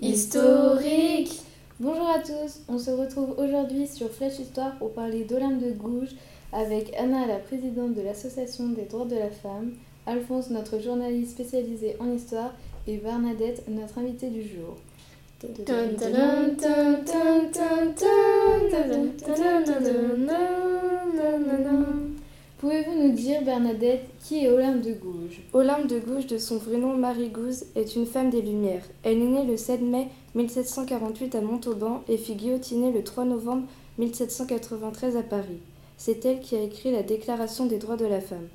[0.00, 1.40] Historique.
[1.80, 6.14] Bonjour à tous, on se retrouve aujourd'hui sur Flash Histoire pour parler d'Olympe de Gouges
[6.52, 9.72] avec Anna, la présidente de l'Association des droits de la femme,
[10.06, 12.54] Alphonse, notre journaliste spécialisé en histoire,
[12.86, 14.76] et Bernadette, notre invitée du jour.
[22.58, 25.42] Pouvez-vous nous dire, Bernadette, qui est Olympe de Gouges?
[25.52, 28.82] Olympe de Gouges, de son vrai nom Marie Gouze, est une femme des Lumières.
[29.04, 33.68] Elle est née le 7 mai 1748 à Montauban et fut guillotinée le 3 novembre
[33.98, 35.60] 1793 à Paris.
[35.98, 38.48] C'est elle qui a écrit la Déclaration des droits de la femme.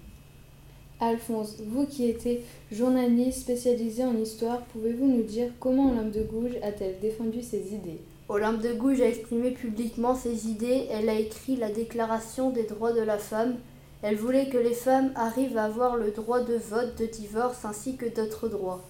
[1.00, 6.58] Alphonse, vous qui étiez journaliste spécialisé en histoire, pouvez-vous nous dire comment Olympe de Gouges
[6.62, 8.02] a-t-elle défendu ses idées?
[8.28, 12.92] Olympe de Gouges a exprimé publiquement ses idées, elle a écrit la Déclaration des droits
[12.92, 13.56] de la femme.
[14.04, 17.96] Elle voulait que les femmes arrivent à avoir le droit de vote, de divorce ainsi
[17.96, 18.84] que d'autres droits.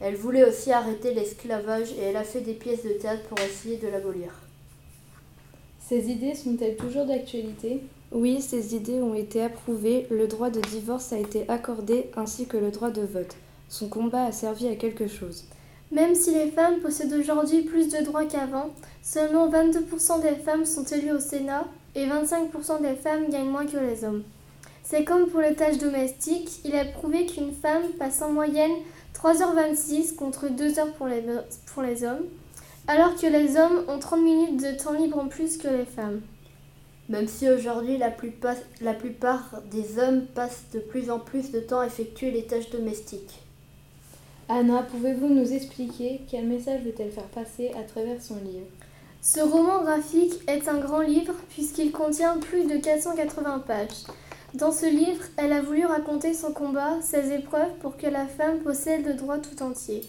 [0.00, 3.78] Elle voulait aussi arrêter l'esclavage et elle a fait des pièces de théâtre pour essayer
[3.78, 4.30] de l'abolir.
[5.80, 7.82] Ces idées sont-elles toujours d'actualité?
[8.12, 12.56] Oui, ces idées ont été approuvées, le droit de divorce a été accordé ainsi que
[12.56, 13.34] le droit de vote.
[13.68, 15.46] Son combat a servi à quelque chose.
[15.90, 18.70] Même si les femmes possèdent aujourd'hui plus de droits qu'avant,
[19.02, 23.78] seulement 22% des femmes sont élues au Sénat et 25% des femmes gagnent moins que
[23.78, 24.22] les hommes.
[24.90, 28.72] C'est comme pour les tâches domestiques, il est prouvé qu'une femme passe en moyenne
[29.14, 31.22] 3h26 contre 2h pour les,
[31.72, 32.24] pour les hommes,
[32.88, 36.22] alors que les hommes ont 30 minutes de temps libre en plus que les femmes.
[37.08, 41.60] Même si aujourd'hui la plupart, la plupart des hommes passent de plus en plus de
[41.60, 43.44] temps à effectuer les tâches domestiques.
[44.48, 48.66] Anna, pouvez-vous nous expliquer quel message veut-elle faire passer à travers son livre?
[49.22, 54.06] Ce roman graphique est un grand livre puisqu'il contient plus de 480 pages.
[54.54, 58.58] Dans ce livre, elle a voulu raconter son combat, ses épreuves pour que la femme
[58.58, 60.02] possède le droit tout entier.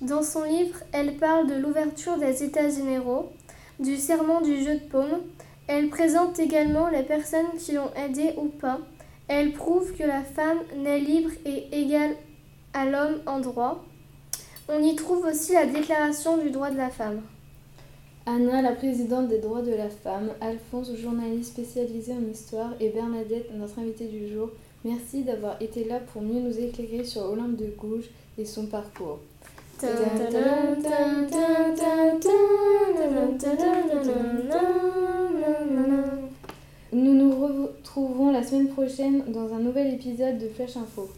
[0.00, 3.30] Dans son livre, elle parle de l'ouverture des États généraux,
[3.78, 5.20] du serment du jeu de paume.
[5.68, 8.80] Elle présente également les personnes qui l'ont aidée ou pas.
[9.28, 12.16] Elle prouve que la femme naît libre et égale
[12.74, 13.84] à l'homme en droit.
[14.68, 17.22] On y trouve aussi la déclaration du droit de la femme.
[18.28, 23.48] Anna, la présidente des droits de la femme, Alphonse, journaliste spécialisé en histoire, et Bernadette,
[23.56, 24.50] notre invitée du jour,
[24.84, 29.20] merci d'avoir été là pour mieux nous éclairer sur Olympe de Gouges et son parcours.
[36.92, 41.08] Nous nous retrouvons la semaine prochaine dans un nouvel épisode de Flash Info.